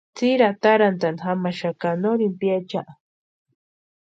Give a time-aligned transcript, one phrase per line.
[0.15, 2.89] Tsiri atarantʼani jamaxaka nori piachiaa.